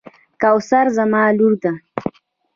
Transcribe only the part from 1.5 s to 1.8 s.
ده.